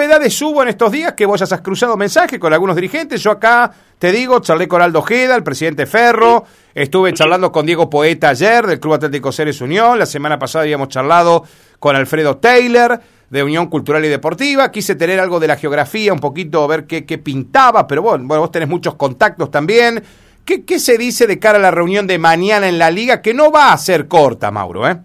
[0.00, 3.22] novedades hubo en estos días que vos has cruzado mensaje con algunos dirigentes?
[3.22, 7.90] Yo acá te digo, charlé con Aldo Ojeda, el presidente Ferro, estuve charlando con Diego
[7.90, 11.44] Poeta ayer del Club Atlético Ceres Unión, la semana pasada habíamos charlado
[11.78, 16.20] con Alfredo Taylor de Unión Cultural y Deportiva, quise tener algo de la geografía, un
[16.20, 20.02] poquito ver qué, qué pintaba, pero bueno, bueno, vos tenés muchos contactos también.
[20.46, 23.34] ¿Qué, ¿Qué se dice de cara a la reunión de mañana en la liga que
[23.34, 24.88] no va a ser corta, Mauro?
[24.88, 24.96] ¿eh?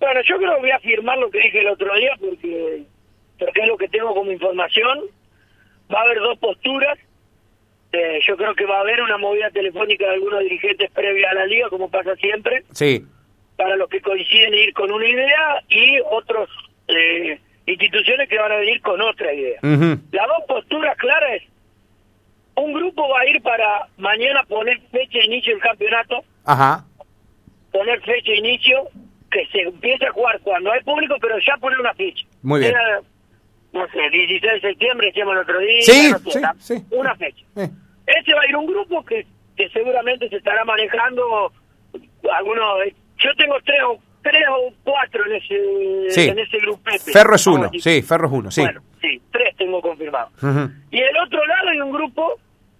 [0.00, 2.84] Bueno, yo creo que voy a afirmar lo que dije el otro día porque,
[3.40, 5.00] porque es lo que tengo como información.
[5.92, 6.96] Va a haber dos posturas.
[7.92, 11.34] Eh, yo creo que va a haber una movida telefónica de algunos dirigentes previa a
[11.34, 13.04] la liga, como pasa siempre, Sí.
[13.56, 16.48] para los que coinciden en ir con una idea y otros
[16.86, 19.58] eh, instituciones que van a venir con otra idea.
[19.62, 21.42] Las dos posturas claras es,
[22.54, 26.84] un grupo va a ir para mañana poner fecha de inicio del campeonato, Ajá.
[27.72, 28.88] poner fecha de inicio,
[29.32, 32.24] que se empiece a jugar cuando hay público, pero ya poner una fecha.
[32.42, 32.72] Muy bien.
[32.72, 33.00] Era,
[34.10, 36.74] sé, 16 de septiembre, decíamos el otro día, Sí, no sé, sí, la- sí.
[36.90, 37.44] una fecha.
[37.56, 37.68] Eh.
[38.06, 41.52] Ese va a ir un grupo que, que seguramente se estará manejando
[42.36, 42.78] algunos...
[43.18, 47.12] Yo tengo tres o, tres o cuatro en ese, en ese grupete.
[47.12, 48.62] Ferro es uno, sí, Ferro es uno, sí.
[48.62, 50.32] Bueno, sí, tres tengo confirmados.
[50.42, 50.70] Ujú.
[50.90, 52.38] Y del otro lado hay un grupo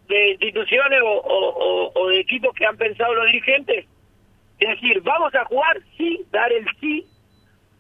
[0.09, 1.55] de instituciones o, o-
[1.87, 3.87] o- o de equipos que han pensado los dirigentes.
[4.59, 7.07] Es decir, vamos a jugar, sí, dar el sí,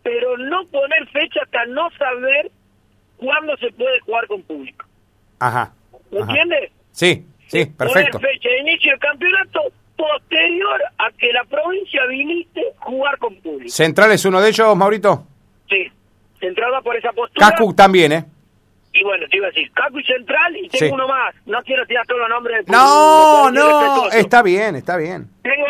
[0.02, 2.50] pero no poner fecha hasta no saber
[3.20, 4.84] cuándo se puede jugar con público.
[5.38, 5.72] Ajá.
[6.10, 6.72] ¿Me entiendes?
[6.92, 8.18] Sí, sí, perfecto.
[8.18, 9.60] Poner fecha de inicio del campeonato
[9.96, 13.70] posterior a que la provincia habilite jugar con público.
[13.70, 15.26] ¿Central es uno de ellos, Maurito?
[15.68, 15.86] Sí.
[16.40, 17.50] Centrada por esa postura.
[17.50, 18.24] Cacu también, ¿eh?
[18.92, 20.90] Y bueno, te iba a decir, Caco y Central, y tengo Sí.
[20.92, 21.34] uno más.
[21.46, 22.66] No quiero tirar todos los nombres.
[22.66, 25.28] No, no, está bien, está bien.
[25.42, 25.66] Tengo,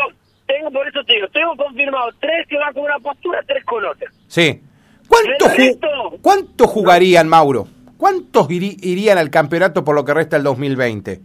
[0.46, 3.84] tengo, por eso te digo, tengo confirmado tres que van con una postura, tres con
[3.84, 4.10] otra.
[4.26, 4.62] Sí.
[5.10, 5.88] ¿Cuánto, ¿El ju- resto?
[6.22, 7.66] ¿Cuánto jugarían, Mauro?
[7.98, 11.20] ¿Cuántos irían al campeonato por lo que resta el 2020?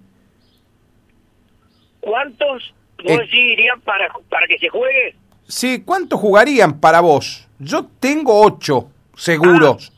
[2.01, 3.17] ¿Cuántos vos Eh.
[3.19, 5.15] decís irían para, para que se juegue?
[5.47, 7.47] Sí, ¿cuántos jugarían para vos?
[7.59, 9.91] Yo tengo ocho seguros.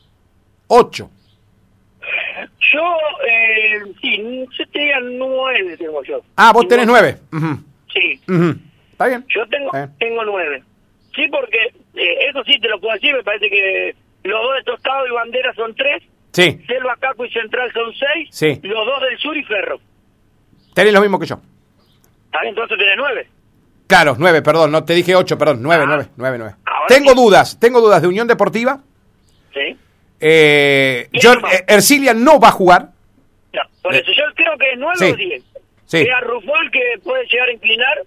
[0.68, 1.10] Ocho.
[2.72, 2.82] Yo,
[3.26, 6.20] eh, sí, yo te diría nueve tengo yo.
[6.36, 7.18] Ah, vos tenés nueve.
[7.92, 8.20] Sí.
[8.92, 9.24] ¿Está bien?
[9.28, 9.88] yo tengo Eh.
[9.98, 10.62] tengo nueve.
[11.14, 13.94] Sí, porque eh, eso sí te lo puedo decir, me parece que
[14.24, 18.28] los dos de Tostado y Bandera son tres, Sí, Selva, Caco y Central son seis,
[18.30, 18.60] Sí.
[18.62, 19.80] los dos del Sur y Ferro.
[20.74, 21.40] tenés lo mismo que yo.
[22.26, 22.50] ¿Está bien?
[22.50, 23.26] Entonces tenés nueve.
[23.86, 25.88] Claro, nueve, perdón, no te dije ocho, perdón, nueve, Ah.
[25.88, 26.54] nueve, nueve, nueve.
[26.88, 27.16] Tengo sí.
[27.16, 28.78] dudas, tengo dudas de Unión Deportiva.
[29.54, 29.76] ¿Sí?
[30.20, 32.88] Eh, ¿Quién John, eh, Ercilia no va a jugar.
[33.52, 34.00] No, por Eh.
[34.00, 35.10] eso yo creo que es nueve Sí.
[35.12, 35.42] o diez.
[35.86, 36.04] Sí.
[36.04, 37.98] Sea Rufol que puede llegar a inclinar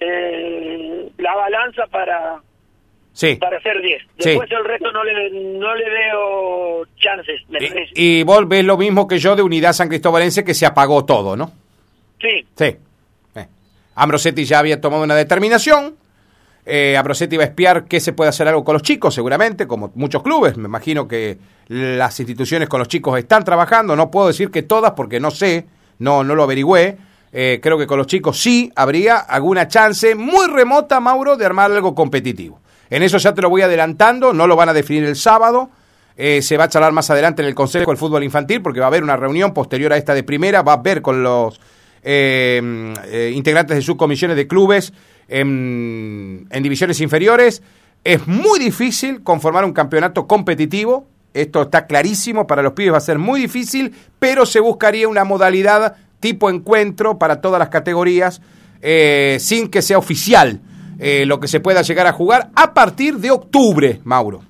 [0.00, 2.36] eh, la balanza para
[3.12, 3.34] Sí.
[3.36, 4.02] para ser 10.
[4.02, 4.08] Sí.
[4.30, 7.58] Después el resto no le, no le veo chances, me.
[7.94, 11.04] Y, y vos ves lo mismo que yo de Unidad San Cristóbalense que se apagó
[11.04, 11.50] todo, ¿no?
[12.20, 12.76] Sí, Sí.
[13.34, 13.46] Eh.
[13.96, 15.96] Ambrosetti ya había tomado una determinación.
[16.64, 19.90] Eh, Ambrosetti va a espiar qué se puede hacer algo con los chicos, seguramente, como
[19.94, 20.56] muchos clubes.
[20.56, 21.38] Me imagino que
[21.68, 23.96] las instituciones con los chicos están trabajando.
[23.96, 25.66] No puedo decir que todas porque no sé,
[25.98, 26.98] no, no lo averigüé.
[27.32, 31.72] Eh, creo que con los chicos sí habría alguna chance muy remota, Mauro, de armar
[31.72, 32.60] algo competitivo.
[32.90, 35.70] En eso ya te lo voy adelantando, no lo van a definir el sábado.
[36.16, 38.86] Eh, se va a charlar más adelante en el Consejo del Fútbol Infantil porque va
[38.86, 41.60] a haber una reunión posterior a esta de primera, va a ver con los
[42.02, 44.92] eh, eh, integrantes de subcomisiones de clubes
[45.28, 47.62] en, en divisiones inferiores.
[48.02, 53.00] Es muy difícil conformar un campeonato competitivo, esto está clarísimo, para los pibes va a
[53.00, 58.40] ser muy difícil, pero se buscaría una modalidad tipo encuentro para todas las categorías,
[58.80, 60.60] eh, sin que sea oficial
[60.98, 64.42] eh, lo que se pueda llegar a jugar a partir de octubre, Mauro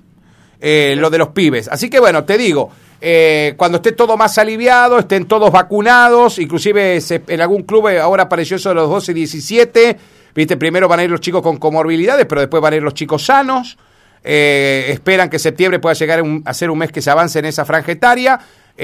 [0.59, 1.67] eh, lo de los pibes.
[1.67, 2.71] Así que bueno, te digo,
[3.01, 8.23] eh, cuando esté todo más aliviado, estén todos vacunados, inclusive en algún club eh, ahora
[8.23, 9.97] apareció eso de los 12 y 17,
[10.35, 12.93] viste, primero van a ir los chicos con comorbilidades, pero después van a ir los
[12.93, 13.77] chicos sanos.
[14.21, 17.63] Eh, esperan que septiembre pueda llegar a ser un mes que se avance en esa
[17.63, 18.39] franja etaria.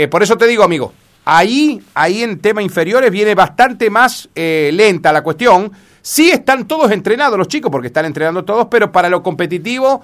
[0.09, 0.93] Por eso te digo, amigo,
[1.23, 5.71] ahí, ahí en tema inferiores viene bastante más lenta la cuestión.
[6.07, 10.03] Sí están todos entrenados los chicos, porque están entrenando todos, pero para lo competitivo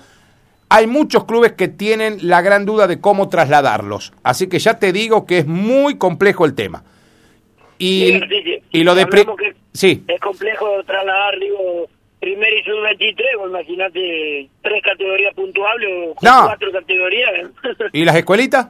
[0.67, 4.11] hay muchos clubes que tienen la gran duda de cómo trasladarlos.
[4.23, 6.83] Así que ya te digo que es muy complejo el tema.
[7.77, 8.57] Y, Sí, sí, sí.
[8.71, 9.05] y lo de...
[9.05, 11.87] que Sí, es complejo trasladar, digo,
[12.23, 16.43] y sub-23, o imagínate tres categorías puntuables o No.
[16.45, 17.29] cuatro categorías.
[17.93, 18.69] ¿y las escuelitas?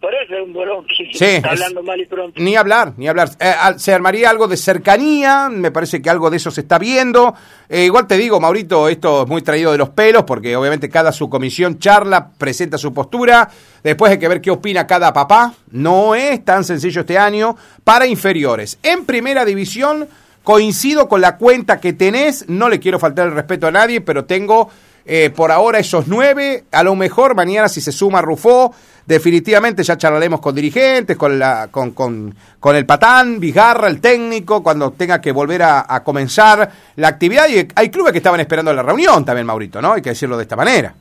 [0.00, 0.86] Por eso, hacer un bolón.
[1.12, 2.40] Sí, hablando mal y pronto.
[2.40, 3.28] Ni hablar, ni hablar.
[3.38, 7.34] Eh, se armaría algo de cercanía, me parece que algo de eso se está viendo.
[7.68, 11.12] Eh, igual te digo, Maurito, esto es muy traído de los pelos, porque obviamente cada
[11.12, 13.50] subcomisión charla, presenta su postura,
[13.82, 15.52] después hay que ver qué opina cada papá.
[15.70, 18.78] No es tan sencillo este año para inferiores.
[18.82, 20.08] En primera división,
[20.42, 24.24] coincido con la cuenta que tenés, no le quiero faltar el respeto a nadie, pero
[24.24, 24.70] tengo
[25.04, 28.74] eh, por ahora esos nueve, a lo mejor mañana si se suma Rufó,
[29.06, 34.62] definitivamente ya charlaremos con dirigentes, con, la, con, con, con el patán, Vigarra, el técnico,
[34.62, 37.48] cuando tenga que volver a, comenzar la actividad.
[37.48, 39.94] Y hay clubes que estaban esperando la reunión también, Maurito, ¿no?
[39.94, 40.94] Hay que decirlo de esta manera.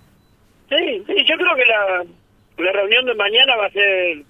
[0.69, 4.23] Sí, sí, yo creo que la, reunión de mañana va a ser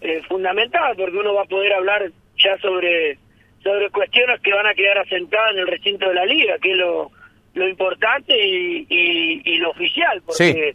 [0.00, 2.10] eh, fundamental porque uno va a poder hablar
[2.42, 3.18] ya sobre
[3.62, 6.78] sobre cuestiones que van a quedar asentadas en el recinto de la liga, que es
[6.78, 7.10] lo
[7.58, 8.86] lo importante y,
[9.44, 10.74] y, lo oficial, porque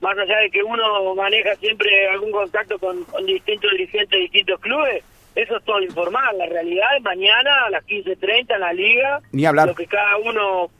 [0.00, 5.02] más allá de que uno maneja siempre algún contacto con, distintos dirigentes de distintos clubes,
[5.34, 6.36] eso es todo informal.
[6.36, 9.68] La realidad es mañana a las 15.30 en la liga, Ni hablar.
[9.68, 10.70] lo que cada uno,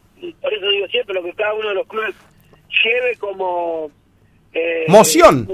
[0.40, 2.14] por eso digo siempre, lo que cada uno de los clubes
[2.84, 3.90] lleve como...
[4.52, 5.48] Eh, Moción.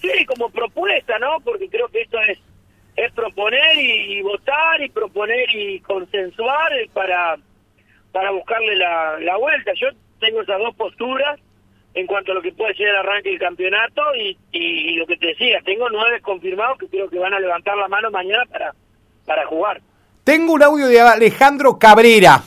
[0.00, 1.40] sí, como propuesta, ¿no?
[1.44, 2.38] Porque creo que esto es
[2.98, 7.36] es proponer y votar y proponer y consensuar para
[8.18, 9.70] para buscarle la, la vuelta.
[9.80, 9.86] Yo
[10.18, 11.38] tengo esas dos posturas
[11.94, 15.16] en cuanto a lo que puede ser el arranque del campeonato y, y, lo que
[15.16, 18.74] te decía, tengo nueve confirmados que creo que van a levantar la mano mañana para,
[19.24, 19.80] para jugar.
[20.24, 22.42] Tengo un audio de Alejandro Cabrera.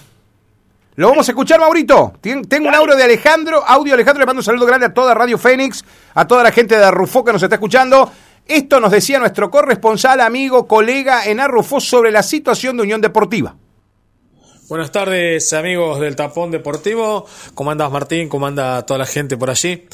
[0.95, 2.15] ¿Lo vamos a escuchar, Maurito?
[2.19, 3.63] Tengo un audio de Alejandro.
[3.65, 6.75] Audio Alejandro, le mando un saludo grande a toda Radio Fénix, a toda la gente
[6.75, 8.11] de Arrufó que nos está escuchando.
[8.45, 13.55] Esto nos decía nuestro corresponsal, amigo, colega en Arrufó sobre la situación de Unión Deportiva.
[14.71, 18.29] Buenas tardes amigos del Tapón Deportivo, ¿cómo andas Martín?
[18.29, 19.85] ¿Cómo anda toda la gente por allí?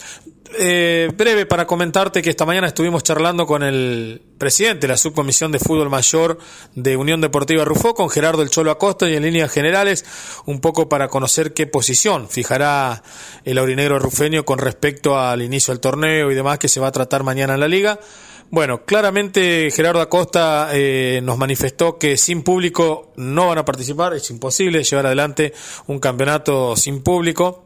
[0.59, 5.51] Eh, breve para comentarte que esta mañana estuvimos charlando con el presidente de la subcomisión
[5.51, 6.37] de fútbol mayor
[6.75, 10.05] de Unión Deportiva Rufó, con Gerardo El Cholo Acosta y en líneas generales
[10.45, 13.01] un poco para conocer qué posición fijará
[13.45, 16.91] el aurinegro rufeño con respecto al inicio del torneo y demás que se va a
[16.91, 17.99] tratar mañana en la liga.
[18.49, 24.29] Bueno, claramente Gerardo Acosta eh, nos manifestó que sin público no van a participar, es
[24.29, 25.53] imposible llevar adelante
[25.87, 27.65] un campeonato sin público.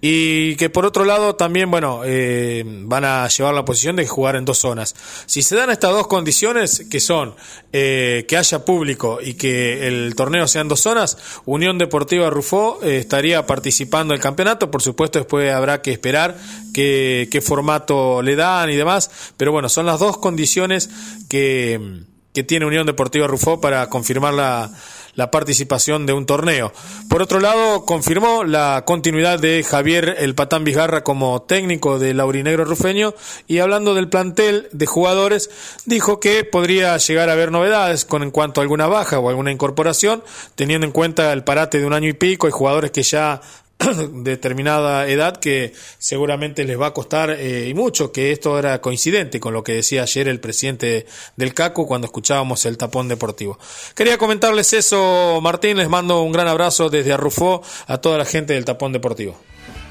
[0.00, 4.36] Y que por otro lado también, bueno, eh, van a llevar la posición de jugar
[4.36, 4.94] en dos zonas.
[5.26, 7.34] Si se dan estas dos condiciones, que son
[7.72, 12.78] eh, que haya público y que el torneo sea en dos zonas, Unión Deportiva Rufó
[12.82, 14.70] eh, estaría participando del campeonato.
[14.70, 16.36] Por supuesto, después habrá que esperar
[16.72, 19.10] qué, qué formato le dan y demás.
[19.36, 20.90] Pero bueno, son las dos condiciones
[21.28, 24.70] que, que tiene Unión Deportiva Rufó para confirmar la
[25.18, 26.72] la participación de un torneo.
[27.08, 32.64] Por otro lado, confirmó la continuidad de Javier El Patán Vizgarra como técnico del Laurinegro
[32.64, 33.14] Rufeño
[33.48, 35.50] y hablando del plantel de jugadores,
[35.86, 39.50] dijo que podría llegar a haber novedades con en cuanto a alguna baja o alguna
[39.50, 40.22] incorporación,
[40.54, 43.40] teniendo en cuenta el parate de un año y pico y jugadores que ya
[44.12, 49.38] determinada edad que seguramente les va a costar eh, y mucho, que esto era coincidente
[49.38, 53.58] con lo que decía ayer el presidente del CACU cuando escuchábamos el tapón deportivo.
[53.94, 58.54] Quería comentarles eso, Martín, les mando un gran abrazo desde Arrufó a toda la gente
[58.54, 59.38] del tapón deportivo.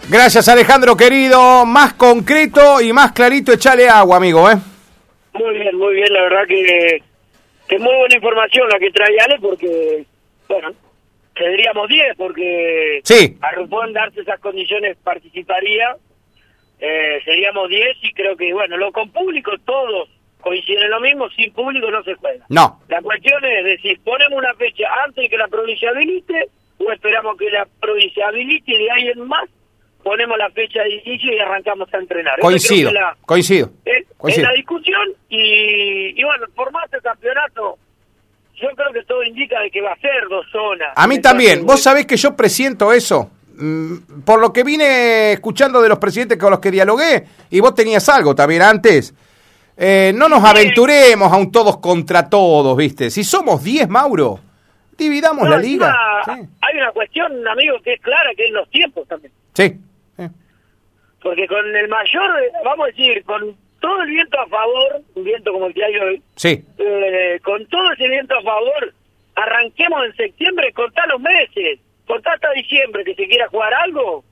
[0.09, 4.55] Gracias Alejandro querido, más concreto y más clarito, echale agua amigo, ¿eh?
[5.33, 7.03] Muy bien, muy bien, la verdad que,
[7.67, 10.05] que muy buena información la que trae Ale porque,
[10.47, 10.69] bueno,
[11.37, 13.37] Tendríamos 10 porque sí.
[13.41, 15.95] a en darse esas condiciones participaría.
[16.79, 20.09] Eh, seríamos 10 y creo que, bueno, lo con público todos
[20.41, 22.45] coinciden en lo mismo, sin público no se juega.
[22.49, 22.79] No.
[22.87, 27.37] La cuestión es decir, ponemos una fecha antes de que la provincia habilite o esperamos
[27.37, 29.49] que la provincia habilite y de ahí en más
[30.03, 32.39] ponemos la fecha de inicio y arrancamos a entrenar.
[32.39, 32.91] Coincido,
[33.25, 33.71] coincido.
[33.83, 34.47] Es, coincido.
[34.47, 37.77] la discusión y, y bueno, el formato de campeonato
[38.59, 40.89] yo creo que todo indica de que va a ser dos zonas.
[40.95, 41.65] A mí también.
[41.65, 43.31] Vos sabés que yo presiento eso.
[43.59, 47.73] Mm, por lo que vine escuchando de los presidentes con los que dialogué, y vos
[47.73, 49.13] tenías algo también antes.
[49.75, 53.09] Eh, no nos aventuremos a un todos contra todos, ¿viste?
[53.09, 54.39] Si somos 10, Mauro,
[54.97, 55.95] dividamos la liga.
[56.25, 59.31] Hay una cuestión, amigo, que es clara, que es los tiempos también.
[59.53, 59.75] Sí.
[61.21, 62.29] Porque con el mayor,
[62.63, 65.95] vamos a decir, con todo el viento a favor, un viento como el que hay
[65.97, 66.63] hoy, sí.
[66.77, 68.93] Eh, con todo ese viento a favor,
[69.35, 74.23] arranquemos en septiembre, cortá los meses, cortá hasta diciembre, que se quiera jugar algo,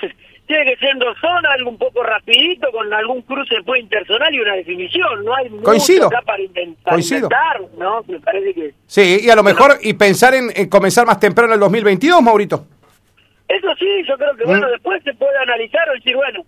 [0.46, 4.34] tiene que ser en dos zonas, algo un poco rapidito, con algún cruce después intersonal
[4.34, 6.04] y una definición, no hay Coincido.
[6.04, 8.04] mucho acá para, inventar, ¿no?
[8.06, 8.74] Me parece que...
[8.86, 12.66] Sí, y a lo mejor, y pensar en, comenzar más temprano el 2022, Maurito.
[13.48, 14.70] Eso sí, yo creo que, bueno, mm.
[14.72, 16.44] después se puede analizar o decir, bueno,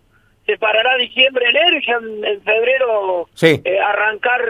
[0.49, 3.61] se parará diciembre, enero y ya en, febrero sí.
[3.63, 4.41] eh, arrancar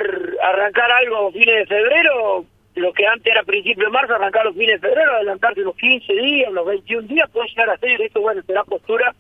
[0.45, 2.45] arrancar algo fines de febrero,
[2.77, 6.13] lo que antes era principio de marzo, arrancar los fines de febrero, adelantarse unos 15
[6.13, 9.13] días, unos 21 días, puede llegar a ser, esto bueno, será postura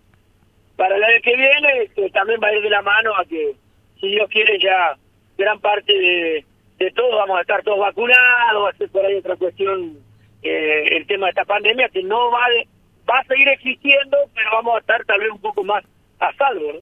[0.77, 3.57] para el año que viene, que también va a ir de la mano a que,
[4.01, 4.97] si Dios quiere, ya
[5.37, 6.45] gran parte de,
[6.79, 9.99] de todos vamos a estar todos vacunados, va a ser por ahí otra cuestión,
[10.45, 12.69] eh, el tema de esta pandemia, que no va, de,
[13.11, 15.83] va a seguir existiendo, pero vamos a estar tal vez un poco más
[16.21, 16.73] a salvo.